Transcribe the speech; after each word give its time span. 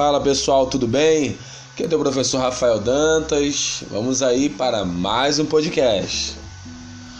Fala 0.00 0.18
pessoal, 0.18 0.66
tudo 0.66 0.88
bem? 0.88 1.36
Aqui 1.74 1.82
é 1.82 1.94
o 1.94 1.98
professor 1.98 2.38
Rafael 2.38 2.80
Dantas. 2.80 3.84
Vamos 3.90 4.22
aí 4.22 4.48
para 4.48 4.82
mais 4.82 5.38
um 5.38 5.44
podcast. 5.44 6.36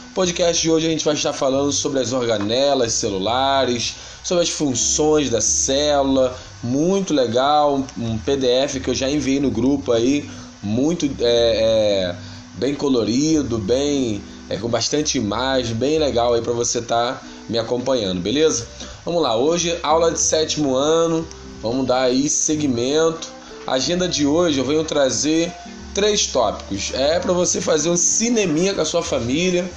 No 0.08 0.14
podcast 0.14 0.62
de 0.62 0.70
hoje 0.70 0.86
a 0.86 0.90
gente 0.90 1.04
vai 1.04 1.12
estar 1.12 1.34
falando 1.34 1.72
sobre 1.72 2.00
as 2.00 2.14
organelas 2.14 2.94
celulares, 2.94 3.96
sobre 4.24 4.44
as 4.44 4.48
funções 4.48 5.28
da 5.28 5.42
célula. 5.42 6.34
Muito 6.62 7.12
legal, 7.12 7.84
um 7.98 8.16
PDF 8.16 8.80
que 8.82 8.88
eu 8.88 8.94
já 8.94 9.10
enviei 9.10 9.40
no 9.40 9.50
grupo 9.50 9.92
aí, 9.92 10.26
muito 10.62 11.04
é, 11.04 11.10
é, 11.20 12.16
bem 12.54 12.74
colorido, 12.74 13.58
bem 13.58 14.22
é, 14.48 14.56
com 14.56 14.68
bastante 14.68 15.18
imagem, 15.18 15.76
bem 15.76 15.98
legal 15.98 16.32
aí 16.32 16.40
para 16.40 16.54
você 16.54 16.78
estar 16.78 17.16
tá 17.16 17.26
me 17.46 17.58
acompanhando, 17.58 18.22
beleza? 18.22 18.66
Vamos 19.04 19.20
lá, 19.20 19.36
hoje 19.36 19.78
aula 19.82 20.10
de 20.10 20.18
sétimo 20.18 20.74
ano. 20.74 21.28
Vamos 21.62 21.86
dar 21.86 22.02
aí 22.02 22.28
seguimento. 22.28 23.28
A 23.66 23.74
agenda 23.74 24.08
de 24.08 24.26
hoje 24.26 24.58
eu 24.58 24.64
venho 24.64 24.84
trazer 24.84 25.52
três 25.94 26.26
tópicos. 26.26 26.92
É 26.94 27.18
para 27.18 27.32
você 27.32 27.60
fazer 27.60 27.90
um 27.90 27.96
cineminha 27.96 28.74
com 28.74 28.80
a 28.80 28.84
sua 28.84 29.02
família. 29.02 29.70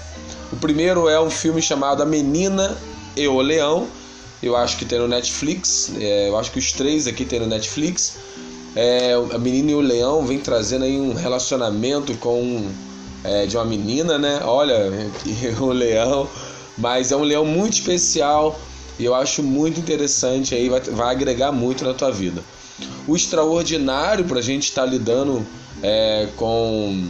O 0.52 0.56
primeiro 0.56 1.10
é 1.10 1.20
um 1.20 1.30
filme 1.30 1.62
chamado 1.62 2.02
A 2.02 2.06
Menina 2.06 2.78
e 3.16 3.28
o 3.28 3.42
Leão. 3.42 3.88
Eu 4.42 4.56
acho 4.56 4.78
que 4.78 4.86
tem 4.86 5.00
no 5.00 5.08
Netflix. 5.08 5.92
É, 6.00 6.30
eu 6.30 6.38
acho 6.38 6.52
que 6.52 6.60
os 6.60 6.72
três 6.72 7.08
aqui 7.08 7.26
tem 7.26 7.40
no 7.40 7.48
Netflix. 7.48 8.18
É, 8.76 9.14
a 9.34 9.38
Menina 9.38 9.72
e 9.72 9.76
o 9.76 9.82
Leão 9.82 10.26
vem 10.26 10.40
trazendo 10.40 10.86
aí 10.86 11.00
um 11.00 11.14
relacionamento 11.14 12.16
com 12.18 12.68
é, 13.24 13.46
de 13.46 13.56
uma 13.56 13.66
menina, 13.66 14.18
né? 14.18 14.42
Olha, 14.44 14.92
o 15.60 15.72
leão, 15.72 16.30
mas 16.78 17.12
é 17.12 17.16
um 17.16 17.24
leão 17.24 17.46
muito 17.46 17.74
especial 17.74 18.60
e 19.00 19.06
eu 19.06 19.16
acho 19.16 19.42
muito 19.42 19.80
interessante 19.80 20.54
aí, 20.54 20.70
vai, 20.70 20.82
vai 20.82 21.12
agregar 21.12 21.52
muito 21.52 21.84
na 21.84 21.94
tua 21.94 22.12
vida. 22.12 22.44
O 23.08 23.16
extraordinário 23.16 24.26
para 24.26 24.40
a 24.40 24.42
gente 24.42 24.64
estar 24.64 24.84
tá 24.84 24.88
lidando 24.88 25.46
é, 25.82 26.28
com 26.36 27.08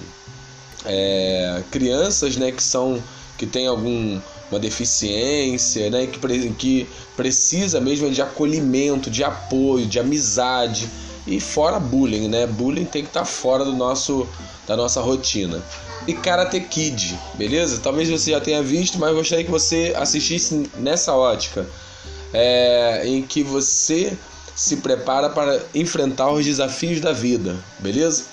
é, 0.85 1.63
crianças 1.71 2.35
né, 2.37 2.51
que 2.51 2.63
são 2.63 3.01
que 3.37 3.47
tem 3.47 3.67
alguma 3.67 4.21
deficiência, 4.61 5.89
né, 5.89 6.07
que, 6.07 6.49
que 6.51 6.87
precisa 7.17 7.81
mesmo 7.81 8.09
de 8.11 8.21
acolhimento, 8.21 9.09
de 9.09 9.23
apoio, 9.23 9.85
de 9.85 9.99
amizade 9.99 10.87
e 11.25 11.39
fora 11.39 11.79
bullying, 11.79 12.27
né? 12.27 12.45
Bullying 12.45 12.85
tem 12.85 13.01
que 13.01 13.09
estar 13.09 13.21
tá 13.21 13.25
fora 13.25 13.65
do 13.65 13.73
nosso 13.73 14.27
da 14.67 14.77
nossa 14.77 15.01
rotina 15.01 15.63
e 16.07 16.13
Karate 16.13 16.59
Kid, 16.59 17.17
beleza? 17.35 17.79
Talvez 17.81 18.09
você 18.09 18.31
já 18.31 18.41
tenha 18.41 18.61
visto, 18.61 18.99
mas 18.99 19.13
gostaria 19.13 19.43
que 19.45 19.51
você 19.51 19.93
assistisse 19.95 20.69
nessa 20.77 21.15
ótica, 21.15 21.65
é, 22.33 23.03
em 23.05 23.21
que 23.21 23.43
você 23.43 24.17
se 24.55 24.77
prepara 24.77 25.29
para 25.29 25.61
enfrentar 25.73 26.31
os 26.31 26.45
desafios 26.45 26.99
da 26.99 27.11
vida, 27.11 27.57
beleza? 27.79 28.25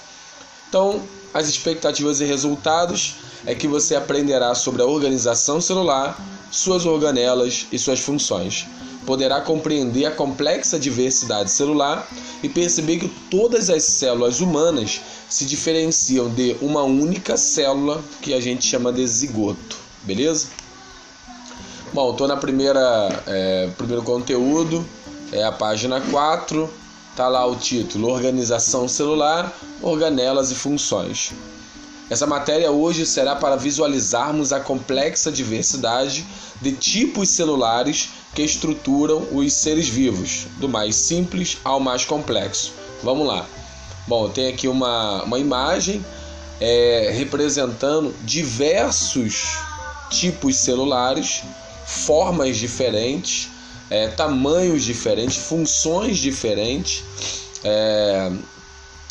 Então, 0.69 1.03
as 1.33 1.48
expectativas 1.48 2.21
e 2.21 2.25
resultados 2.25 3.15
é 3.47 3.55
que 3.55 3.69
você 3.69 3.95
aprenderá 3.95 4.55
sobre 4.55 4.83
a 4.83 4.87
organização 4.87 5.61
celular, 5.61 6.19
suas 6.51 6.85
organelas 6.85 7.67
e 7.71 7.79
suas 7.79 8.01
funções. 8.01 8.67
Poderá 9.06 9.41
compreender 9.41 10.05
a 10.05 10.11
complexa 10.11 10.79
diversidade 10.79 11.51
celular 11.51 12.06
e 12.43 12.48
perceber 12.48 12.98
que 12.98 13.09
todas 13.31 13.70
as 13.70 13.83
células 13.84 14.41
humanas 14.41 15.01
se 15.29 15.45
diferenciam 15.45 16.29
de 16.29 16.57
uma 16.61 16.83
única 16.83 17.37
célula 17.37 18.03
que 18.20 18.34
a 18.34 18.41
gente 18.41 18.67
chama 18.67 18.92
de 18.92 19.07
zigoto, 19.07 19.79
beleza? 20.03 20.48
Bom, 21.92 22.12
estou 22.12 22.29
na 22.29 22.37
primeira 22.37 23.23
é, 23.27 23.69
primeiro 23.77 24.03
conteúdo, 24.03 24.87
é 25.33 25.42
a 25.42 25.51
página 25.51 26.01
4, 26.01 26.69
tá 27.17 27.27
lá 27.27 27.45
o 27.47 27.57
título 27.57 28.09
Organização 28.09 28.87
celular, 28.87 29.53
organelas 29.83 30.51
e 30.51 30.55
funções. 30.55 31.33
Essa 32.11 32.27
matéria 32.27 32.70
hoje 32.70 33.07
será 33.07 33.36
para 33.36 33.57
visualizarmos 33.57 34.53
a 34.53 34.58
complexa 34.58 35.30
diversidade 35.30 36.27
de 36.61 36.73
tipos 36.73 37.30
celulares 37.30 38.11
que 38.35 38.42
estruturam 38.42 39.27
os 39.33 39.52
seres 39.52 39.89
vivos, 39.89 40.46
do 40.58 40.68
mais 40.68 40.95
simples 40.95 41.58
ao 41.64 41.80
mais 41.80 42.05
complexo. 42.05 42.73
Vamos 43.02 43.27
lá. 43.27 43.46
Bom, 44.07 44.29
tem 44.29 44.48
aqui 44.48 44.68
uma, 44.68 45.23
uma 45.24 45.39
imagem 45.39 46.05
é, 46.61 47.11
representando 47.13 48.14
diversos 48.23 49.57
tipos 50.11 50.57
celulares, 50.57 51.42
formas 51.86 52.57
diferentes, 52.57 53.48
é, 53.89 54.08
tamanhos 54.08 54.85
diferentes, 54.85 55.36
funções 55.36 56.18
diferentes. 56.18 57.02
É, 57.64 58.33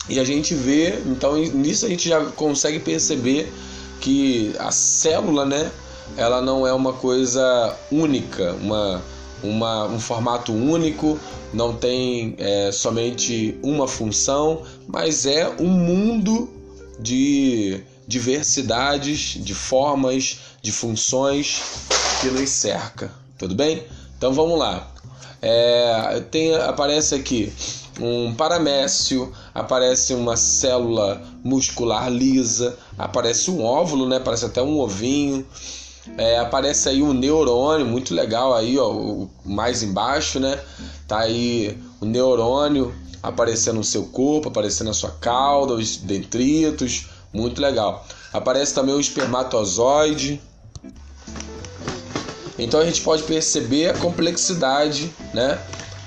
e 0.08 0.20
a 0.20 0.24
gente 0.24 0.54
vê, 0.56 1.02
então 1.06 1.38
nisso 1.38 1.86
a 1.86 1.90
gente 1.90 2.08
já 2.10 2.24
consegue 2.26 2.80
perceber 2.80 3.52
que 4.00 4.56
a 4.58 4.72
célula, 4.72 5.46
né, 5.46 5.72
ela 6.18 6.42
não 6.42 6.66
é 6.66 6.74
uma 6.74 6.94
coisa 6.94 7.76
única, 7.92 8.54
uma, 8.54 9.02
uma, 9.44 9.86
um 9.86 10.00
formato 10.00 10.54
único, 10.54 11.20
não 11.54 11.76
tem 11.76 12.36
é, 12.38 12.72
somente 12.72 13.58
uma 13.64 13.88
função, 13.88 14.64
mas 14.88 15.26
é 15.26 15.50
um 15.60 15.68
mundo 15.68 16.50
de 17.00 17.82
diversidades, 18.08 19.38
de 19.44 19.54
formas, 19.54 20.40
de 20.62 20.72
funções 20.72 21.62
que 22.22 22.28
nos 22.28 22.50
cerca. 22.50 23.12
Tudo 23.38 23.56
bem? 23.56 23.84
Então 24.18 24.34
vamos 24.34 24.60
lá. 24.60 24.92
É, 25.42 26.22
tem, 26.30 26.54
aparece 26.56 27.16
aqui 27.16 27.54
um 28.00 28.34
paramécio, 28.34 29.32
aparece 29.54 30.14
uma 30.14 30.36
célula 30.36 31.22
muscular 31.44 32.10
lisa, 32.10 32.78
aparece 32.98 33.52
um 33.52 33.64
óvulo, 33.64 34.08
né? 34.08 34.20
Parece 34.20 34.46
até 34.46 34.62
um 34.62 34.80
ovinho. 34.80 35.46
É, 36.18 36.40
aparece 36.40 36.90
aí 36.90 37.02
um 37.02 37.14
neurônio, 37.14 37.86
muito 37.86 38.14
legal 38.14 38.54
aí, 38.54 38.78
ó, 38.78 39.28
mais 39.46 39.84
embaixo, 39.84 40.40
né? 40.40 40.60
Tá 41.08 41.20
aí 41.20 41.78
o 42.02 42.06
neurônio 42.06 42.94
aparecendo 43.22 43.78
no 43.78 43.84
seu 43.84 44.06
corpo, 44.06 44.48
aparecendo 44.48 44.88
na 44.88 44.94
sua 44.94 45.12
cauda, 45.12 45.74
os 45.74 45.98
detritos, 45.98 47.08
muito 47.34 47.62
legal. 47.62 48.06
Aparece 48.32 48.74
também 48.74 48.96
o 48.96 49.00
espermatozoide. 49.00 50.42
Então 52.58 52.80
a 52.80 52.86
gente 52.86 53.02
pode 53.02 53.24
perceber 53.24 53.90
a 53.90 53.94
complexidade, 53.94 55.14
né, 55.34 55.60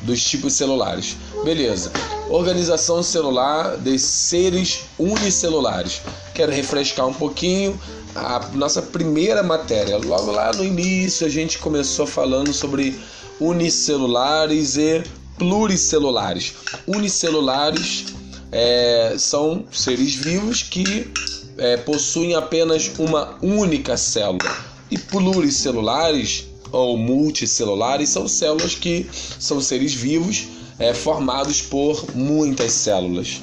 dos 0.03 0.23
tipos 0.23 0.53
celulares. 0.55 1.17
Beleza. 1.45 1.93
Organização 2.29 3.03
celular 3.03 3.77
de 3.77 3.99
seres 3.99 4.85
unicelulares. 4.99 6.03
Quero 6.35 6.53
refrescar 6.53 7.07
um 7.07 7.15
pouquinho 7.15 7.79
a 8.15 8.50
nossa 8.55 8.83
primeira 8.83 9.43
matéria. 9.43 9.97
Logo 9.97 10.31
lá 10.31 10.53
no 10.53 10.65
início 10.65 11.27
a 11.27 11.31
gente 11.31 11.59
começou 11.59 12.06
falando 12.06 12.53
sobre 12.53 12.99
unicelulares 13.41 14.77
e 14.77 15.03
pluricelulares. 15.39 16.55
Unicelulares 16.87 18.06
é, 18.50 19.15
são 19.19 19.65
seres 19.73 20.15
vivos 20.15 20.62
que 20.62 21.11
é, 21.56 21.77
possuem 21.78 22.34
apenas 22.34 22.91
uma 22.99 23.39
única 23.43 23.97
célula. 23.97 24.56
E 24.91 24.99
pluricelulares 24.99 26.47
ou 26.71 26.97
multicelulares 26.97 28.11
são 28.11 28.29
células 28.29 28.75
que 28.75 29.06
são 29.39 29.61
seres 29.61 29.94
vivos 29.94 30.47
é, 30.79 30.93
formados 30.93 31.61
por 31.61 32.15
muitas 32.15 32.73
células. 32.73 33.41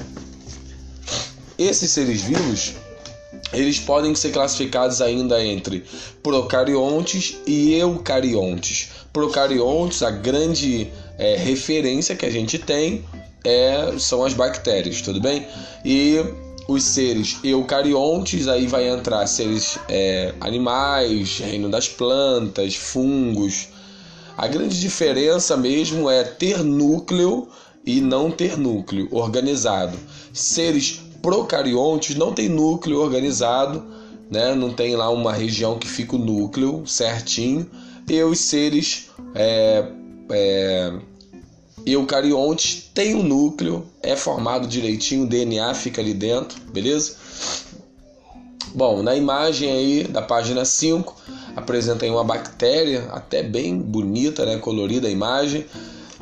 Esses 1.58 1.92
seres 1.92 2.22
vivos 2.22 2.74
eles 3.54 3.80
podem 3.80 4.14
ser 4.16 4.32
classificados 4.32 5.02
ainda 5.02 5.44
entre 5.44 5.84
procariontes 6.22 7.38
e 7.48 7.74
eucariontes. 7.74 8.90
Procariontes, 9.12 10.04
a 10.04 10.12
grande 10.12 10.88
é, 11.18 11.36
referência 11.36 12.16
que 12.16 12.26
a 12.26 12.30
gente 12.30 12.60
tem 12.60 13.04
é, 13.44 13.94
são 13.98 14.24
as 14.24 14.34
bactérias, 14.34 15.02
tudo 15.02 15.20
bem? 15.20 15.46
E 15.84 16.24
os 16.68 16.84
seres 16.84 17.38
eucariontes, 17.44 18.48
aí 18.48 18.68
vai 18.68 18.88
entrar 18.88 19.26
seres 19.26 19.80
é, 19.90 20.34
animais, 20.40 21.40
reino 21.40 21.70
das 21.70 21.90
plantas, 21.90 22.76
fungos. 22.76 23.70
A 24.38 24.48
grande 24.48 24.80
diferença 24.80 25.58
mesmo 25.58 26.10
é 26.10 26.24
ter 26.24 26.64
núcleo 26.64 27.48
e 27.86 28.00
não 28.00 28.30
ter 28.30 28.58
núcleo 28.58 29.08
organizado. 29.12 29.98
Seres 30.32 31.02
procariontes 31.22 32.16
não 32.16 32.34
tem 32.34 32.50
núcleo 32.50 33.00
organizado, 33.00 33.84
né? 34.30 34.54
não 34.54 34.74
tem 34.74 34.96
lá 34.96 35.10
uma 35.10 35.34
região 35.34 35.78
que 35.78 35.88
fica 35.88 36.16
o 36.16 36.20
núcleo 36.20 36.86
certinho, 36.86 37.70
e 38.08 38.24
os 38.24 38.40
seres 38.40 39.10
é, 39.36 39.86
é, 40.32 40.94
eucariontes 41.86 42.90
têm 42.94 43.16
um 43.16 43.24
núcleo, 43.24 43.86
é 44.02 44.16
formado 44.16 44.68
direitinho, 44.68 45.24
o 45.24 45.28
DNA 45.28 45.74
fica 45.74 46.02
ali 46.02 46.14
dentro, 46.14 46.60
beleza? 46.72 47.16
Bom, 48.74 49.02
na 49.02 49.16
imagem 49.16 49.72
aí 49.72 50.04
da 50.04 50.22
página 50.22 50.64
5 50.64 51.16
apresenta 51.56 52.06
aí 52.06 52.12
uma 52.12 52.24
bactéria, 52.24 53.08
até 53.12 53.42
bem 53.42 53.78
bonita, 53.78 54.46
né, 54.46 54.58
colorida 54.58 55.08
a 55.08 55.12
imagem. 55.12 55.66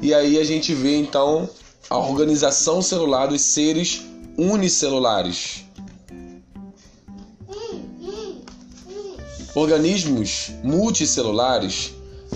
E 0.02 0.14
aí 0.14 0.40
a 0.40 0.44
gente 0.44 0.74
vê 0.74 0.96
então 0.98 1.50
a 1.90 1.98
organização 1.98 2.82
celular 2.82 3.28
dos 3.28 3.42
seres 3.42 4.02
unicelulares. 4.38 5.66
Organismos 9.56 10.52
multicelulares 10.64 11.94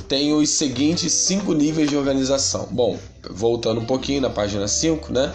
têm 0.07 0.33
os 0.33 0.50
seguintes 0.50 1.13
cinco 1.13 1.53
níveis 1.53 1.89
de 1.89 1.95
organização. 1.95 2.68
Bom, 2.71 2.98
voltando 3.30 3.80
um 3.80 3.86
pouquinho 3.86 4.21
na 4.21 4.30
página 4.30 4.68
5, 4.68 5.13
né? 5.13 5.31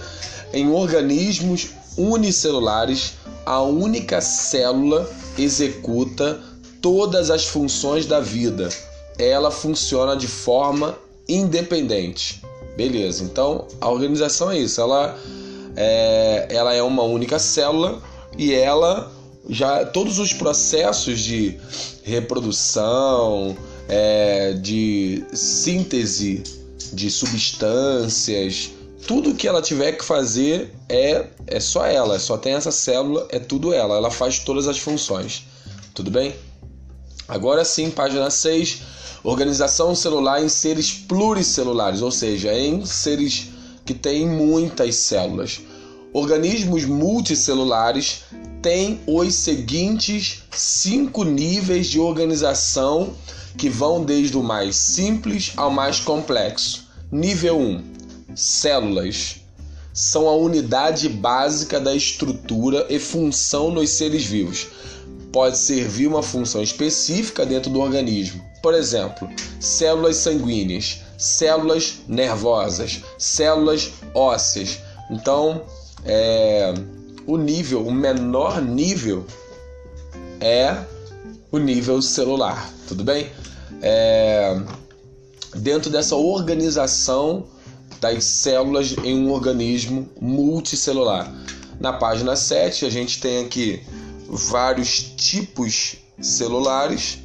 Em 0.52 0.68
organismos 0.68 1.68
unicelulares, 1.96 3.14
a 3.44 3.62
única 3.62 4.20
célula 4.20 5.08
executa 5.38 6.40
todas 6.82 7.30
as 7.30 7.46
funções 7.46 8.06
da 8.06 8.20
vida. 8.20 8.68
Ela 9.18 9.50
funciona 9.50 10.16
de 10.16 10.26
forma 10.26 10.98
independente. 11.28 12.42
Beleza, 12.76 13.22
então 13.22 13.66
a 13.80 13.88
organização 13.88 14.50
é 14.50 14.58
isso. 14.58 14.80
Ela 14.80 15.16
é, 15.76 16.46
ela 16.50 16.74
é 16.74 16.82
uma 16.82 17.02
única 17.02 17.38
célula 17.38 18.02
e 18.36 18.52
ela 18.54 19.12
já 19.48 19.84
todos 19.84 20.18
os 20.18 20.32
processos 20.32 21.20
de 21.20 21.58
reprodução, 22.02 23.56
é, 23.88 24.54
de 24.54 25.24
síntese 25.32 26.42
de 26.92 27.10
substâncias, 27.10 28.70
tudo 29.06 29.34
que 29.34 29.46
ela 29.46 29.62
tiver 29.62 29.92
que 29.92 30.04
fazer 30.04 30.74
é, 30.88 31.26
é 31.46 31.60
só 31.60 31.84
ela, 31.86 32.18
só 32.18 32.36
tem 32.36 32.54
essa 32.54 32.72
célula, 32.72 33.26
é 33.30 33.38
tudo 33.38 33.72
ela, 33.72 33.96
ela 33.96 34.10
faz 34.10 34.40
todas 34.40 34.66
as 34.66 34.78
funções. 34.78 35.44
Tudo 35.94 36.10
bem? 36.10 36.34
Agora 37.28 37.64
sim, 37.64 37.90
página 37.90 38.30
6, 38.30 38.82
organização 39.22 39.94
celular 39.94 40.42
em 40.42 40.48
seres 40.48 40.92
pluricelulares, 40.92 42.02
ou 42.02 42.10
seja, 42.10 42.52
em 42.52 42.84
seres 42.84 43.48
que 43.86 43.94
têm 43.94 44.28
muitas 44.28 44.96
células. 44.96 45.60
Organismos 46.12 46.84
multicelulares 46.84 48.24
têm 48.60 49.00
os 49.06 49.34
seguintes 49.34 50.42
cinco 50.50 51.24
níveis 51.24 51.86
de 51.86 52.00
organização 52.00 53.14
que 53.56 53.68
vão 53.70 54.04
desde 54.04 54.36
o 54.36 54.42
mais 54.42 54.76
simples 54.76 55.52
ao 55.56 55.70
mais 55.70 56.00
complexo. 56.00 56.88
Nível 57.10 57.58
1: 57.58 57.84
Células 58.34 59.36
são 59.92 60.28
a 60.28 60.34
unidade 60.34 61.08
básica 61.08 61.80
da 61.80 61.94
estrutura 61.94 62.86
e 62.90 62.98
função 62.98 63.70
nos 63.70 63.90
seres 63.90 64.24
vivos. 64.26 64.66
Pode 65.32 65.56
servir 65.56 66.06
uma 66.06 66.22
função 66.22 66.62
específica 66.62 67.46
dentro 67.46 67.70
do 67.70 67.80
organismo. 67.80 68.44
Por 68.62 68.74
exemplo, 68.74 69.28
células 69.60 70.16
sanguíneas, 70.16 71.02
células 71.18 72.00
nervosas, 72.08 73.02
células 73.18 73.92
ósseas. 74.14 74.80
Então, 75.10 75.62
é, 76.04 76.74
o 77.26 77.36
nível, 77.36 77.86
o 77.86 77.92
menor 77.92 78.60
nível 78.60 79.26
é 80.40 80.76
o 81.50 81.58
nível 81.58 82.00
celular, 82.02 82.70
tudo 82.86 83.02
bem? 83.02 83.30
É, 83.82 84.60
dentro 85.56 85.90
dessa 85.90 86.16
organização 86.16 87.46
das 88.00 88.24
células 88.24 88.94
em 89.04 89.16
um 89.16 89.30
organismo 89.30 90.08
multicelular. 90.20 91.32
Na 91.80 91.92
página 91.92 92.36
7, 92.36 92.84
a 92.84 92.90
gente 92.90 93.20
tem 93.20 93.44
aqui 93.44 93.82
vários 94.28 95.00
tipos 95.00 95.96
celulares. 96.20 97.18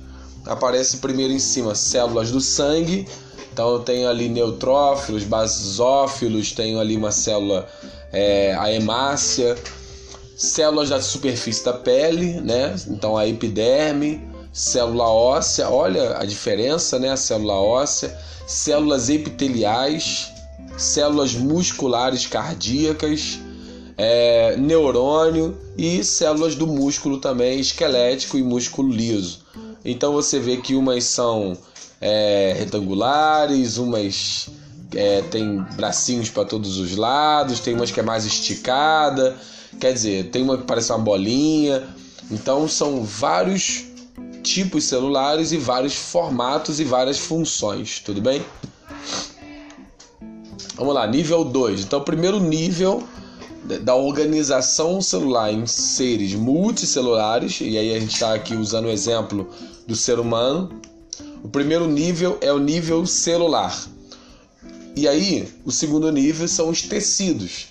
Aparece 0.45 0.97
primeiro 0.97 1.33
em 1.33 1.39
cima 1.39 1.75
células 1.75 2.31
do 2.31 2.41
sangue. 2.41 3.07
Então 3.51 3.74
eu 3.74 3.80
tenho 3.80 4.07
ali 4.07 4.30
neutrófilos, 4.30 5.24
basófilos, 5.24 6.51
tenho 6.51 6.80
ali 6.80 6.95
uma 6.95 7.12
célula 7.12 7.68
é, 8.12 8.56
a 8.56 8.71
hemácia, 8.71 9.57
células 10.36 10.89
da 10.89 11.01
superfície 11.01 11.63
da 11.63 11.74
pele, 11.74 12.39
né? 12.42 12.75
Então 12.88 13.18
a 13.18 13.27
epiderme, 13.27 14.27
célula 14.51 15.09
óssea, 15.09 15.69
olha 15.69 16.18
a 16.18 16.25
diferença, 16.25 16.98
né? 16.98 17.09
A 17.09 17.18
célula 17.18 17.56
óssea, 17.56 18.18
células 18.48 19.09
epiteliais, 19.09 20.31
células 20.77 21.33
musculares 21.33 22.25
cardíacas, 22.25 23.39
é, 23.98 24.56
neurônio 24.57 25.57
e 25.77 26.03
células 26.03 26.56
do 26.56 26.65
músculo 26.65 27.19
também, 27.19 27.59
esquelético 27.59 28.38
e 28.38 28.44
músculo 28.44 28.92
liso. 28.92 29.42
Então 29.83 30.13
você 30.13 30.39
vê 30.39 30.57
que 30.57 30.75
umas 30.75 31.03
são 31.03 31.57
é, 32.01 32.56
retangulares, 32.57 33.77
umas 33.77 34.50
é, 34.95 35.21
tem 35.21 35.62
bracinhos 35.75 36.30
para 36.30 36.44
todos 36.44 36.77
os 36.77 36.95
lados, 36.95 37.59
tem 37.59 37.74
umas 37.74 37.92
que 37.92 38.00
é 38.00 38.03
mais 38.03 38.25
esticada, 38.25 39.38
quer 39.80 39.94
dizer, 39.94 40.31
tem 40.31 40.44
uma 40.44 40.57
que 40.57 40.63
parece 40.63 40.92
uma 40.92 41.00
bolinha. 41.00 41.88
Então 42.30 42.68
são 42.68 43.03
vários 43.03 43.86
tipos 44.44 44.86
celulares 44.86 45.51
e 45.51 45.57
vários 45.57 45.94
formatos 45.94 46.80
e 46.80 46.83
várias 46.83 47.19
funções, 47.19 48.00
tudo 48.00 48.19
bem? 48.19 48.44
Vamos 50.75 50.95
lá, 50.95 51.06
nível 51.06 51.44
2. 51.44 51.83
Então, 51.83 52.00
o 52.00 52.03
primeiro 52.03 52.39
nível 52.39 53.03
da 53.83 53.95
organização 53.95 55.00
celular 55.00 55.53
em 55.53 55.68
seres 55.68 56.33
multicelulares, 56.33 57.62
e 57.62 57.77
aí 57.77 57.95
a 57.95 58.00
gente 58.00 58.13
está 58.13 58.33
aqui 58.33 58.56
usando 58.56 58.86
o 58.86 58.89
exemplo 58.89 59.48
do 59.88 59.95
ser 59.95 60.19
humano. 60.19 60.81
O 61.43 61.49
primeiro 61.49 61.88
nível 61.88 62.38
é 62.41 62.51
o 62.53 62.59
nível 62.59 63.05
celular. 63.05 63.88
E 64.95 65.07
aí, 65.07 65.47
o 65.65 65.71
segundo 65.71 66.11
nível 66.11 66.47
são 66.47 66.69
os 66.69 66.81
tecidos. 66.81 67.67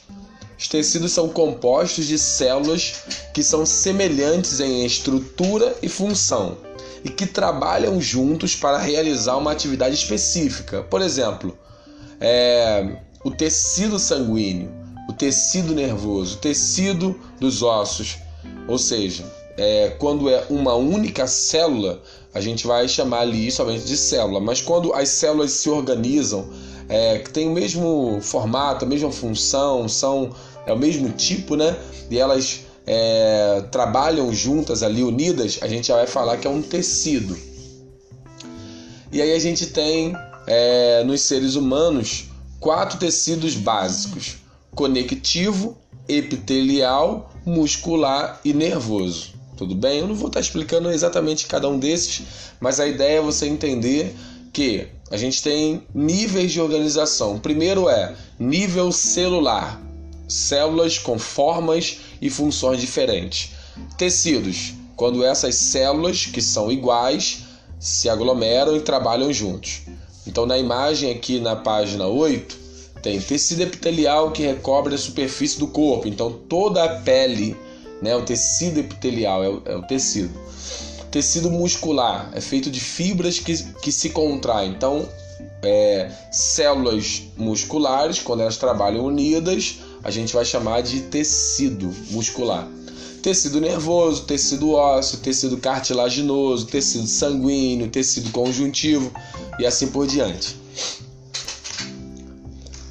Os 0.59 0.69
tecidos 0.69 1.13
são 1.13 1.29
compostos 1.29 2.07
de 2.07 2.19
células 2.19 3.03
que 3.33 3.43
são 3.43 3.65
semelhantes 3.65 4.61
em 4.61 4.85
estrutura 4.85 5.77
e 5.83 5.89
função 5.89 6.59
e 7.05 7.09
que 7.09 7.27
trabalham 7.27 8.01
juntos 8.01 8.55
para 8.55 8.79
realizar 8.79 9.37
uma 9.37 9.53
atividade 9.53 9.95
específica. 9.95 10.83
Por 10.83 11.01
exemplo, 11.01 11.57
é, 12.21 12.99
o 13.25 13.31
tecido 13.31 13.99
sanguíneo, 13.99 14.71
o 15.09 15.13
tecido 15.13 15.75
nervoso, 15.75 16.37
o 16.37 16.41
tecido 16.41 17.19
dos 17.39 17.63
ossos. 17.63 18.19
Ou 18.69 18.79
seja, 18.79 19.25
é, 19.57 19.91
quando 19.99 20.29
é 20.29 20.45
uma 20.51 20.75
única 20.75 21.27
célula, 21.27 22.03
a 22.33 22.41
gente 22.41 22.67
vai 22.67 22.89
chamar 22.89 23.21
ali 23.21 23.51
somente 23.51 23.85
de 23.85 23.97
célula. 23.97 24.41
Mas 24.41 24.61
quando 24.61 24.93
as 24.93 25.09
células 25.09 25.53
se 25.53 25.69
organizam 25.69 26.49
é, 26.89 27.19
que 27.19 27.31
tem 27.31 27.49
o 27.49 27.53
mesmo 27.53 28.19
formato, 28.21 28.85
a 28.85 28.89
mesma 28.89 29.11
função, 29.11 29.89
são 29.89 30.35
é 30.67 30.73
o 30.73 30.79
mesmo 30.79 31.09
tipo, 31.11 31.57
né? 31.57 31.77
E 32.11 32.19
elas 32.19 32.61
é, 32.87 33.65
trabalham 33.71 34.33
juntas 34.33 34.83
ali, 34.83 35.03
unidas, 35.03 35.59
a 35.63 35.69
gente 35.69 35.89
já 35.89 35.97
vai 35.97 36.07
falar 36.07 36.37
que 36.37 36.47
é 36.47 36.51
um 36.51 36.63
tecido. 36.63 37.37
E 39.13 39.21
aí 39.21 39.33
a 39.33 39.39
gente 39.39 39.67
tem 39.67 40.15
é, 40.47 41.03
nos 41.05 41.23
seres 41.23 41.55
humanos 41.55 42.27
quatro 42.61 42.99
tecidos 42.99 43.55
básicos: 43.55 44.37
conectivo, 44.75 45.77
epitelial, 46.09 47.33
muscular 47.45 48.41
e 48.45 48.53
nervoso. 48.53 49.40
Tudo 49.61 49.75
bem? 49.75 49.99
Eu 49.99 50.09
não 50.09 50.15
vou 50.15 50.29
estar 50.29 50.41
explicando 50.41 50.91
exatamente 50.91 51.47
cada 51.47 51.69
um 51.69 51.79
desses, 51.79 52.23
mas 52.59 52.81
a 52.81 52.89
ideia 52.89 53.19
é 53.19 53.21
você 53.21 53.47
entender 53.47 54.17
que 54.55 54.87
a 55.11 55.19
gente 55.19 55.43
tem 55.43 55.83
níveis 55.95 56.51
de 56.51 56.59
organização. 56.63 57.35
O 57.35 57.41
primeiro 57.41 57.87
é 57.87 58.17
nível 58.39 58.91
celular, 58.91 59.79
células 60.27 60.99
com 60.99 61.19
formas 61.19 61.99
e 62.23 62.31
funções 62.31 62.81
diferentes. 62.81 63.51
Tecidos, 63.99 64.73
quando 64.97 65.23
essas 65.23 65.57
células 65.57 66.25
que 66.25 66.41
são 66.41 66.73
iguais 66.73 67.43
se 67.79 68.09
aglomeram 68.09 68.75
e 68.75 68.81
trabalham 68.81 69.31
juntos. 69.31 69.83
Então, 70.27 70.47
na 70.47 70.57
imagem 70.57 71.11
aqui 71.11 71.39
na 71.39 71.55
página 71.55 72.07
8, 72.07 72.57
tem 73.03 73.21
tecido 73.21 73.61
epitelial 73.61 74.31
que 74.31 74.43
recobre 74.43 74.95
a 74.95 74.99
superfície 74.99 75.59
do 75.59 75.67
corpo. 75.67 76.09
Então, 76.09 76.33
toda 76.49 76.83
a 76.83 77.01
pele, 77.01 77.55
né, 78.03 78.17
o 78.17 78.23
tecido 78.23 78.81
epitelial 78.81 79.45
é 79.45 79.49
o, 79.49 79.63
é 79.65 79.77
o 79.77 79.83
tecido. 79.83 80.31
Tecido 81.11 81.51
muscular 81.51 82.31
é 82.33 82.41
feito 82.41 82.71
de 82.71 82.81
fibras 82.81 83.39
que, 83.39 83.55
que 83.75 83.91
se 83.91 84.11
contraem. 84.11 84.71
Então, 84.71 85.09
é, 85.63 86.11
células 86.31 87.23
musculares, 87.37 88.21
quando 88.21 88.41
elas 88.41 88.57
trabalham 88.57 89.05
unidas, 89.05 89.81
a 90.03 90.11
gente 90.11 90.33
vai 90.33 90.45
chamar 90.45 90.83
de 90.83 91.01
tecido 91.03 91.93
muscular. 92.11 92.67
Tecido 93.23 93.61
nervoso, 93.61 94.25
tecido 94.25 94.73
ósseo, 94.73 95.19
tecido 95.19 95.59
cartilaginoso, 95.59 96.67
tecido 96.67 97.07
sanguíneo, 97.07 97.91
tecido 97.91 98.31
conjuntivo 98.31 99.13
e 99.59 99.67
assim 99.67 99.89
por 99.89 100.07
diante. 100.07 100.57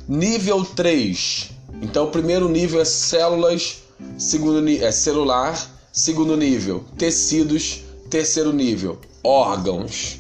Nível 0.08 0.64
3. 0.64 1.50
Então, 1.82 2.06
o 2.06 2.12
primeiro 2.12 2.48
nível 2.50 2.82
é 2.82 2.86
células, 2.86 3.78
segundo 4.18 4.68
é 4.70 4.92
celular, 4.92 5.60
segundo 5.92 6.36
nível, 6.36 6.84
tecidos, 6.98 7.84
Terceiro 8.10 8.52
nível, 8.52 8.98
órgãos. 9.24 10.18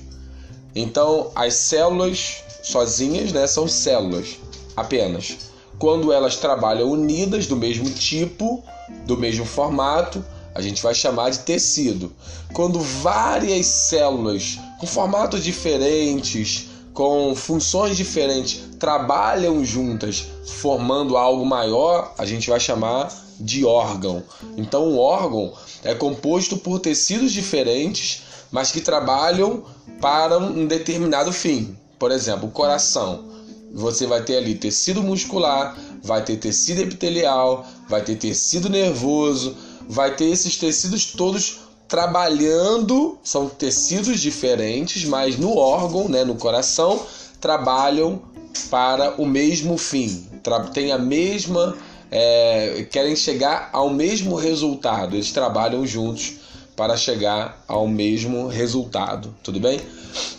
Então, 0.75 1.31
as 1.33 1.55
células 1.55 2.43
sozinhas 2.62 3.31
né, 3.31 3.48
são 3.48 3.67
células 3.67 4.38
apenas. 4.75 5.38
Quando 5.79 6.13
elas 6.13 6.36
trabalham 6.36 6.91
unidas, 6.91 7.48
do 7.48 7.55
mesmo 7.55 7.89
tipo, 7.89 8.63
do 9.07 9.17
mesmo 9.17 9.43
formato, 9.43 10.24
a 10.53 10.62
gente 10.62 10.83
vai 10.83 10.93
chamar 10.93 11.31
de 11.31 11.39
tecido. 11.39 12.13
Quando 12.53 12.79
várias 12.79 13.65
células 13.65 14.59
com 14.79 14.86
formatos 14.86 15.43
diferentes, 15.43 16.67
com 16.93 17.33
funções 17.36 17.98
diferentes, 17.98 18.62
trabalham 18.77 19.65
juntas, 19.65 20.27
formando 20.45 21.17
algo 21.17 21.43
maior, 21.43 22.13
a 22.19 22.25
gente 22.25 22.51
vai 22.51 22.59
chamar 22.59 23.09
de 23.39 23.65
órgão. 23.65 24.24
Então, 24.58 24.84
o 24.84 24.98
órgão 24.98 25.53
é 25.84 25.96
composto 25.96 26.58
por 26.58 26.79
tecidos 26.79 27.31
diferentes, 27.31 28.24
mas 28.51 28.72
que 28.72 28.81
trabalham 28.81 29.63
para 30.01 30.38
um 30.38 30.65
determinado 30.65 31.31
fim. 31.31 31.77
Por 31.98 32.12
exemplo, 32.12 32.48
o 32.48 32.51
coração. 32.51 33.25
Você 33.74 34.08
vai 34.08 34.24
ter 34.24 34.38
ali 34.38 34.55
tecido 34.55 35.03
muscular, 35.03 35.77
vai 36.03 36.24
ter 36.24 36.38
tecido 36.38 36.81
epitelial, 36.81 37.65
vai 37.88 38.01
ter 38.03 38.15
tecido 38.15 38.69
nervoso, 38.69 39.55
vai 39.88 40.15
ter 40.15 40.25
esses 40.25 40.58
tecidos 40.58 41.05
todos 41.05 41.60
trabalhando, 41.88 43.17
são 43.24 43.50
tecidos 43.50 44.19
diferentes, 44.19 45.05
mas 45.05 45.38
no 45.38 45.58
órgão, 45.58 46.08
né, 46.08 46.24
no 46.24 46.36
coração, 46.36 47.01
trabalham 47.41 48.22
para 48.69 49.19
o 49.22 49.25
mesmo 49.25 49.77
fim, 49.77 50.27
tem 50.74 50.91
a 50.91 50.98
mesma 50.98 51.75
é, 52.11 52.85
querem 52.89 53.15
chegar 53.15 53.69
ao 53.71 53.89
mesmo 53.89 54.35
resultado. 54.35 55.15
Eles 55.15 55.31
trabalham 55.31 55.85
juntos 55.85 56.33
para 56.75 56.95
chegar 56.95 57.63
ao 57.67 57.87
mesmo 57.87 58.47
resultado, 58.47 59.35
tudo 59.43 59.59
bem? 59.59 59.81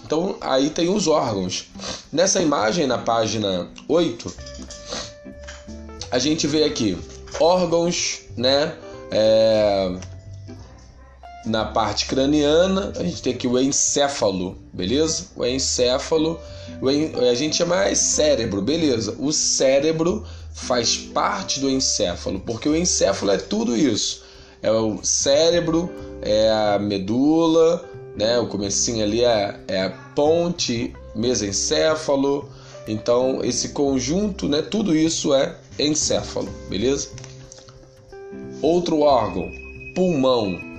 Então 0.05 0.37
aí 0.41 0.71
tem 0.71 0.89
os 0.89 1.07
órgãos. 1.07 1.67
Nessa 2.11 2.41
imagem, 2.41 2.87
na 2.87 2.99
página 2.99 3.69
8, 3.87 4.35
a 6.11 6.19
gente 6.19 6.47
vê 6.47 6.65
aqui 6.65 6.99
órgãos, 7.39 8.21
né? 8.37 8.75
É, 9.13 9.93
na 11.45 11.65
parte 11.65 12.07
craniana, 12.07 12.93
a 12.97 13.03
gente 13.03 13.23
tem 13.23 13.33
aqui 13.33 13.47
o 13.47 13.59
encéfalo, 13.59 14.59
beleza? 14.73 15.27
O 15.37 15.45
encéfalo, 15.45 16.39
o 16.81 16.91
en... 16.91 17.13
a 17.29 17.35
gente 17.35 17.57
chama 17.57 17.95
cérebro, 17.95 18.61
beleza? 18.61 19.17
O 19.19 19.33
cérebro 19.33 20.27
faz 20.53 20.97
parte 20.97 21.61
do 21.61 21.69
encéfalo, 21.69 22.41
porque 22.41 22.69
o 22.69 22.77
encéfalo 22.77 23.33
é 23.33 23.39
tudo 23.39 23.77
isso. 23.77 24.25
É 24.63 24.71
o 24.71 25.03
cérebro, 25.03 25.91
é 26.21 26.51
a 26.51 26.79
medula, 26.79 27.89
né? 28.17 28.39
O 28.39 28.47
comecinho 28.47 29.03
ali 29.03 29.25
é, 29.25 29.59
é 29.69 29.83
a 29.85 29.91
ponte, 30.15 30.95
mesencéfalo. 31.15 32.49
Então, 32.87 33.43
esse 33.43 33.71
conjunto, 33.71 34.49
né? 34.49 34.61
Tudo 34.63 34.95
isso 34.95 35.35
é 35.35 35.57
encéfalo, 35.79 36.51
beleza? 36.69 37.09
Outro 38.61 39.01
órgão, 39.01 39.51
pulmão 39.95 40.71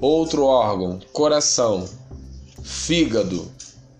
Outro 0.00 0.44
órgão: 0.44 1.00
coração, 1.12 1.88
fígado, 2.62 3.50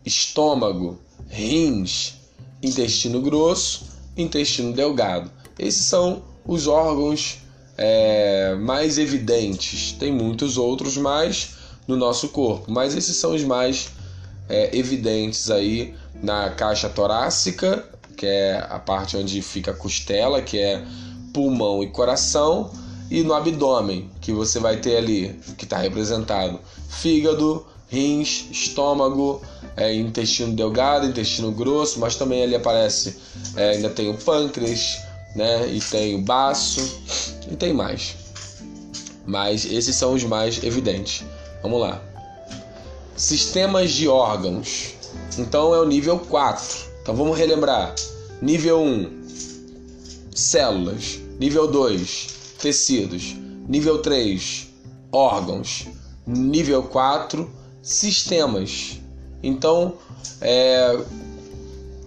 estômago, 0.05 0.97
rins, 1.29 2.15
intestino 2.63 3.21
grosso, 3.21 3.88
intestino 4.19 4.73
delgado. 4.73 5.31
Esses 5.59 5.87
são 5.87 6.23
os 6.45 6.67
órgãos 6.67 7.39
é, 7.77 8.55
mais 8.57 8.99
evidentes. 8.99 9.93
Tem 9.93 10.13
muitos 10.13 10.59
outros 10.59 10.97
mais 10.97 11.57
no 11.87 11.97
nosso 11.97 12.29
corpo, 12.29 12.71
mas 12.71 12.95
esses 12.95 13.17
são 13.17 13.35
os 13.35 13.43
mais 13.45 13.91
é, 14.49 14.77
evidentes 14.77 15.51
aí 15.51 15.95
na 16.23 16.51
caixa 16.51 16.89
torácica, 16.89 17.85
que 18.17 18.27
é 18.27 18.67
a 18.69 18.79
parte 18.79 19.17
onde 19.17 19.41
fica 19.41 19.71
a 19.71 19.75
costela, 19.75 20.43
que 20.43 20.59
é 20.59 20.85
pulmão 21.33 21.83
e 21.83 21.89
coração 21.89 22.71
e 23.11 23.23
no 23.23 23.33
abdômen, 23.33 24.11
que 24.21 24.33
você 24.33 24.59
vai 24.59 24.79
ter 24.79 24.97
ali, 24.97 25.41
que 25.57 25.65
está 25.65 25.79
representado 25.79 26.61
fígado, 26.89 27.65
rins, 27.89 28.47
estômago, 28.51 29.43
é, 29.77 29.95
intestino 29.95 30.55
delgado, 30.55 31.07
intestino 31.07 31.51
grosso, 31.51 31.99
mas 31.99 32.17
também 32.17 32.43
ali 32.43 32.55
aparece, 32.55 33.17
é, 33.57 33.71
ainda 33.71 33.89
tem 33.89 34.11
o 34.11 34.15
pâncreas, 34.15 34.99
né? 35.35 35.69
E 35.69 35.81
tem 35.81 36.15
o 36.15 36.23
baço, 36.23 36.81
e 37.51 37.57
tem 37.57 37.73
mais. 37.73 38.17
Mas 39.27 39.65
esses 39.65 39.95
são 39.97 40.15
os 40.15 40.25
mais 40.25 40.63
evidentes. 40.63 41.25
Vamos 41.63 41.81
lá. 41.81 42.03
Sistemas 43.17 43.91
de 43.91 44.09
órgãos. 44.09 44.95
Então 45.39 45.75
é 45.75 45.81
o 45.81 45.85
nível 45.85 46.19
4. 46.19 46.79
Então 47.03 47.15
vamos 47.15 47.37
relembrar. 47.37 47.95
Nível 48.41 48.81
1, 48.81 49.23
células. 50.35 51.19
Nível 51.39 51.71
2, 51.71 52.29
tecidos. 52.59 53.35
Nível 53.69 53.99
3, 53.99 54.69
órgãos. 55.13 55.87
Nível 56.27 56.83
4, 56.85 57.51
sistemas. 57.89 59.01
Então, 59.43 59.95
é, 60.41 60.99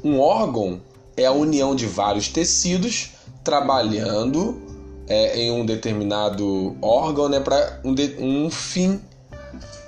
um 0.03 0.19
órgão 0.19 0.79
é 1.17 1.25
a 1.25 1.31
união 1.31 1.75
de 1.75 1.87
vários 1.87 2.27
tecidos 2.27 3.09
trabalhando 3.43 4.61
é, 5.07 5.39
em 5.41 5.51
um 5.51 5.65
determinado 5.65 6.77
órgão 6.81 7.27
né, 7.27 7.39
para 7.39 7.81
um, 7.83 7.95
um 8.19 8.49
fim, 8.49 9.01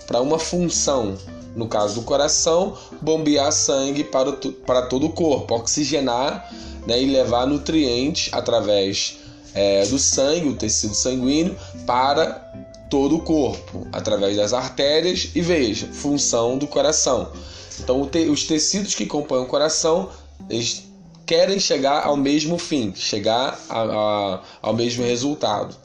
para 0.08 0.20
uma 0.20 0.40
função. 0.40 1.16
No 1.56 1.68
caso 1.68 1.96
do 1.96 2.02
coração, 2.02 2.76
bombear 3.00 3.52
sangue 3.52 4.04
para, 4.04 4.32
para 4.66 4.88
todo 4.88 5.06
o 5.06 5.12
corpo, 5.12 5.54
oxigenar 5.54 6.52
né, 6.88 7.00
e 7.00 7.06
levar 7.06 7.46
nutrientes 7.46 8.34
através 8.34 9.20
é, 9.54 9.86
do 9.86 10.00
sangue, 10.00 10.50
o 10.50 10.56
tecido 10.56 10.96
sanguíneo, 10.96 11.56
para 11.86 12.52
todo 12.94 13.16
o 13.16 13.22
corpo, 13.22 13.88
através 13.92 14.38
das 14.38 14.54
artérias 14.54 15.32
e 15.34 15.42
veja, 15.42 15.88
função 15.88 16.60
do 16.60 16.68
coração. 16.68 17.32
Então, 17.80 18.08
os 18.32 18.44
tecidos 18.44 18.94
que 18.94 19.08
compõem 19.08 19.42
o 19.42 19.48
coração, 19.48 20.12
eles 20.48 20.84
querem 21.26 21.60
chegar 21.60 22.06
ao 22.06 22.16
mesmo 22.16 22.60
fim, 22.60 22.94
chegar 22.96 23.60
a, 23.68 23.82
a, 23.82 24.42
ao 24.62 24.76
mesmo 24.76 25.04
resultado. 25.04 25.76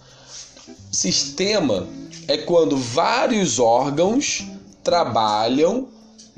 Sistema 0.92 1.86
é 2.26 2.36
quando 2.36 2.76
vários 2.76 3.58
órgãos 3.58 4.44
trabalham 4.84 5.88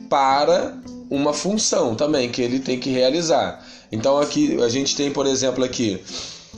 para 0.08 0.78
uma 1.10 1.34
função 1.34 1.96
também 1.96 2.30
que 2.30 2.40
ele 2.40 2.60
tem 2.60 2.78
que 2.78 2.90
realizar. 2.90 3.66
Então 3.90 4.20
aqui 4.20 4.56
a 4.62 4.68
gente 4.68 4.94
tem, 4.94 5.10
por 5.10 5.26
exemplo, 5.26 5.64
aqui 5.64 6.00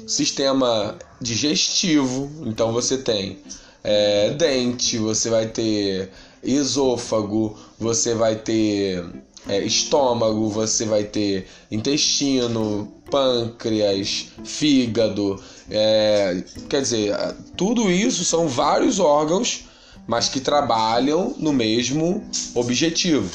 sistema 0.07 0.99
digestivo, 1.19 2.31
então 2.45 2.75
você 2.75 2.99
tem 2.99 3.39
é, 3.85 4.31
dente, 4.31 4.99
você 4.99 5.29
vai 5.29 5.47
ter 5.47 6.11
esôfago, 6.43 7.57
você 7.79 8.15
vai 8.15 8.37
ter 8.37 9.05
é, 9.49 9.59
estômago, 9.61 10.49
você 10.49 10.85
vai 10.85 11.05
ter 11.05 11.47
intestino, 11.71 12.93
pâncreas, 13.11 14.29
fígado, 14.45 15.43
é, 15.71 16.43
quer 16.69 16.83
dizer, 16.83 17.15
tudo 17.57 17.91
isso 17.91 18.25
são 18.25 18.49
vários 18.49 18.99
órgãos, 18.99 19.65
mas 20.07 20.29
que 20.29 20.41
trabalham 20.41 21.35
no 21.39 21.53
mesmo 21.53 22.25
objetivo. 22.55 23.31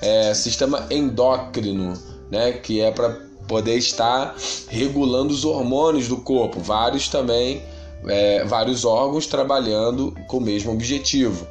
É, 0.00 0.34
sistema 0.34 0.86
endócrino, 0.90 1.94
né, 2.30 2.52
que 2.52 2.80
é 2.80 2.90
para 2.90 3.10
poder 3.46 3.76
estar 3.76 4.34
regulando 4.68 5.32
os 5.32 5.44
hormônios 5.44 6.08
do 6.08 6.16
corpo, 6.16 6.60
vários 6.60 7.08
também, 7.08 7.62
é, 8.06 8.44
vários 8.44 8.84
órgãos 8.84 9.26
trabalhando 9.26 10.14
com 10.26 10.38
o 10.38 10.40
mesmo 10.40 10.72
objetivo. 10.72 11.46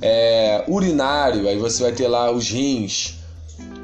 É, 0.00 0.64
urinário, 0.68 1.48
aí 1.48 1.58
você 1.58 1.82
vai 1.82 1.92
ter 1.92 2.06
lá 2.06 2.30
os 2.30 2.48
rins, 2.50 3.14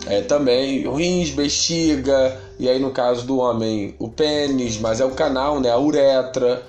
é, 0.06 0.20
também 0.20 0.88
rins, 0.94 1.30
bexiga, 1.30 2.40
e 2.58 2.68
aí 2.68 2.78
no 2.78 2.90
caso 2.90 3.26
do 3.26 3.38
homem 3.38 3.94
o 3.98 4.08
pênis, 4.08 4.78
mas 4.78 5.00
é 5.00 5.04
o 5.04 5.10
canal, 5.10 5.58
né, 5.60 5.70
a 5.70 5.78
uretra, 5.78 6.62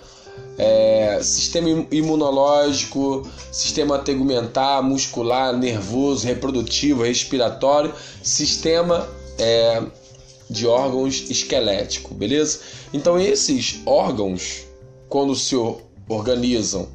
é, 0.57 1.19
sistema 1.21 1.85
imunológico, 1.91 3.27
sistema 3.51 3.99
tegumentar, 3.99 4.81
muscular, 4.81 5.55
nervoso, 5.55 6.25
reprodutivo, 6.25 7.03
respiratório, 7.03 7.93
sistema 8.23 9.07
é, 9.37 9.83
de 10.49 10.65
órgãos 10.65 11.29
esquelético, 11.29 12.13
beleza? 12.13 12.59
Então 12.93 13.19
esses 13.19 13.81
órgãos, 13.85 14.64
quando 15.15 15.33
se 15.33 15.55
organizam 16.09 16.89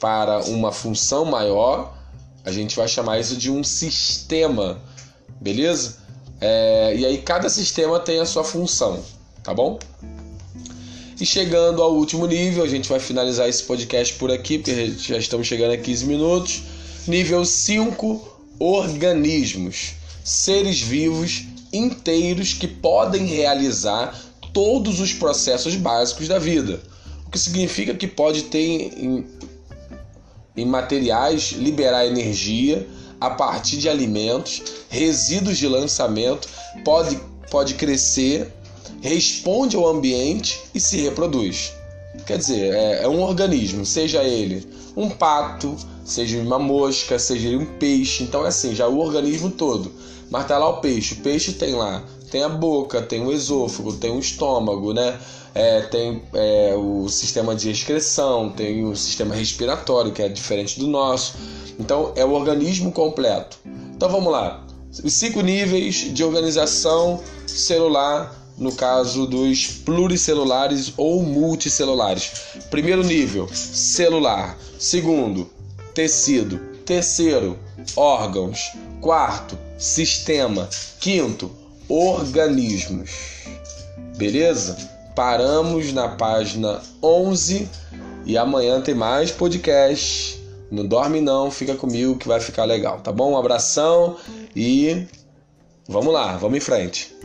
para 0.00 0.44
uma 0.44 0.72
função 0.72 1.26
maior, 1.26 1.94
a 2.42 2.50
gente 2.50 2.74
vai 2.74 2.88
chamar 2.88 3.20
isso 3.20 3.36
de 3.36 3.50
um 3.50 3.62
sistema, 3.62 4.80
beleza? 5.38 5.98
É, 6.40 6.96
e 6.96 7.04
aí 7.04 7.18
cada 7.18 7.50
sistema 7.50 8.00
tem 8.00 8.18
a 8.18 8.24
sua 8.24 8.42
função, 8.42 9.04
tá 9.44 9.52
bom? 9.52 9.78
E 11.20 11.26
chegando 11.26 11.82
ao 11.82 11.94
último 11.96 12.26
nível, 12.26 12.64
a 12.64 12.66
gente 12.66 12.88
vai 12.88 12.98
finalizar 12.98 13.46
esse 13.46 13.62
podcast 13.64 14.14
por 14.14 14.32
aqui, 14.32 14.56
porque 14.56 14.94
já 14.98 15.18
estamos 15.18 15.46
chegando 15.46 15.72
a 15.72 15.76
15 15.76 16.06
minutos. 16.06 16.62
Nível 17.06 17.44
5, 17.44 18.38
organismos 18.58 19.96
seres 20.24 20.80
vivos 20.80 21.44
inteiros 21.70 22.54
que 22.54 22.66
podem 22.66 23.26
realizar 23.26 24.18
todos 24.54 24.98
os 24.98 25.12
processos 25.12 25.76
básicos 25.76 26.26
da 26.26 26.38
vida. 26.38 26.80
O 27.28 27.30
que 27.30 27.38
significa 27.38 27.92
que 27.92 28.06
pode 28.06 28.44
ter 28.44 28.58
em, 28.96 29.26
em 30.56 30.64
materiais 30.64 31.52
liberar 31.52 32.06
energia 32.06 32.88
a 33.20 33.28
partir 33.28 33.76
de 33.76 33.86
alimentos, 33.86 34.62
resíduos 34.88 35.58
de 35.58 35.68
lançamento, 35.68 36.48
pode, 36.82 37.20
pode 37.50 37.74
crescer, 37.74 38.50
responde 39.02 39.76
ao 39.76 39.86
ambiente 39.86 40.58
e 40.74 40.80
se 40.80 41.02
reproduz. 41.02 41.74
Quer 42.26 42.38
dizer, 42.38 42.72
é, 42.72 43.02
é 43.02 43.08
um 43.08 43.20
organismo, 43.20 43.84
seja 43.84 44.24
ele 44.24 44.66
um 44.96 45.10
pato, 45.10 45.76
seja 46.06 46.38
uma 46.38 46.58
mosca, 46.58 47.18
seja 47.18 47.48
ele 47.48 47.58
um 47.58 47.78
peixe. 47.78 48.22
Então 48.22 48.42
é 48.46 48.48
assim, 48.48 48.74
já 48.74 48.88
o 48.88 48.98
organismo 48.98 49.50
todo. 49.50 49.92
Mas 50.30 50.46
tá 50.46 50.56
lá 50.56 50.66
o 50.66 50.80
peixe. 50.80 51.12
O 51.12 51.18
peixe 51.18 51.52
tem 51.52 51.74
lá, 51.74 52.02
tem 52.30 52.42
a 52.42 52.48
boca, 52.48 53.02
tem 53.02 53.24
o 53.24 53.32
esôfago, 53.32 53.92
tem 53.94 54.10
o 54.10 54.18
estômago, 54.18 54.92
né? 54.92 55.18
É, 55.54 55.80
tem 55.82 56.22
é, 56.34 56.74
o 56.76 57.08
sistema 57.08 57.54
de 57.54 57.70
excreção, 57.70 58.50
tem 58.50 58.84
o 58.84 58.94
sistema 58.94 59.34
respiratório, 59.34 60.12
que 60.12 60.22
é 60.22 60.28
diferente 60.28 60.78
do 60.78 60.86
nosso. 60.86 61.34
Então 61.78 62.12
é 62.16 62.24
o 62.24 62.32
organismo 62.32 62.92
completo. 62.92 63.58
Então 63.94 64.08
vamos 64.08 64.30
lá. 64.30 64.64
Os 65.02 65.12
cinco 65.12 65.40
níveis 65.40 66.12
de 66.12 66.24
organização 66.24 67.20
celular, 67.46 68.34
no 68.56 68.72
caso 68.72 69.26
dos 69.26 69.66
pluricelulares 69.66 70.92
ou 70.96 71.22
multicelulares. 71.22 72.30
Primeiro 72.70 73.04
nível, 73.04 73.48
celular. 73.52 74.58
Segundo, 74.78 75.48
tecido. 75.94 76.58
Terceiro, 76.84 77.58
órgãos. 77.96 78.72
Quarto, 79.00 79.58
sistema. 79.76 80.68
Quinto, 81.00 81.50
organismos. 81.88 83.10
Beleza? 84.16 84.76
Paramos 85.14 85.92
na 85.92 86.08
página 86.08 86.80
11 87.02 87.68
e 88.24 88.36
amanhã 88.36 88.80
tem 88.80 88.94
mais 88.94 89.30
podcast. 89.30 90.38
Não 90.70 90.86
dorme 90.86 91.20
não, 91.20 91.50
fica 91.50 91.74
comigo 91.74 92.16
que 92.16 92.28
vai 92.28 92.40
ficar 92.40 92.64
legal, 92.64 93.00
tá 93.00 93.10
bom? 93.10 93.32
Um 93.32 93.38
abração 93.38 94.16
e 94.54 95.06
vamos 95.88 96.12
lá, 96.12 96.36
vamos 96.36 96.58
em 96.58 96.60
frente. 96.60 97.16